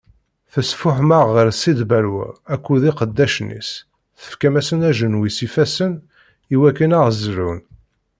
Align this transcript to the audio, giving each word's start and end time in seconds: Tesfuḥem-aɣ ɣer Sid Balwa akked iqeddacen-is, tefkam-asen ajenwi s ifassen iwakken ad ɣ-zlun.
Tesfuḥem-aɣ 0.51 1.27
ɣer 1.35 1.47
Sid 1.59 1.79
Balwa 1.89 2.27
akked 2.53 2.81
iqeddacen-is, 2.91 3.69
tefkam-asen 4.19 4.81
ajenwi 4.89 5.29
s 5.37 5.39
ifassen 5.47 5.93
iwakken 6.53 6.95
ad 6.97 7.01
ɣ-zlun. 7.07 7.59